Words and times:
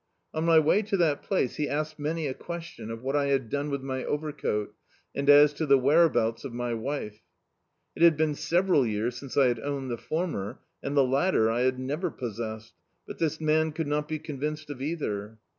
On 0.33 0.45
my 0.45 0.57
way 0.57 0.81
to 0.81 0.97
that 0.97 1.21
place 1.21 1.57
he 1.57 1.69
asked 1.69 1.99
many 1.99 2.25
a 2.25 2.33
question 2.33 2.89
of 2.89 3.03
what 3.03 3.15
I 3.15 3.27
had 3.27 3.51
done 3.51 3.69
with 3.69 3.83
my 3.83 4.03
overcoat, 4.03 4.73
and 5.15 5.29
as 5.29 5.53
to 5.53 5.67
the 5.67 5.77
whereabouts 5.77 6.43
of 6.43 6.55
my 6.55 6.73
wife. 6.73 7.21
It 7.95 8.01
had 8.01 8.17
been 8.17 8.33
several 8.33 8.83
years 8.83 9.15
since 9.17 9.37
I 9.37 9.45
had 9.45 9.59
owned 9.59 9.91
the 9.91 9.99
former, 9.99 10.57
and 10.81 10.97
the 10.97 11.05
tatter 11.07 11.51
I 11.51 11.59
had 11.61 11.77
never 11.77 12.09
pos 12.09 12.39
sessed; 12.39 12.71
but 13.05 13.19
this 13.19 13.39
man 13.39 13.73
could 13.73 13.85
not 13.85 14.07
be 14.07 14.17
convinced 14.17 14.71
of 14.71 14.81
either. 14.81 15.37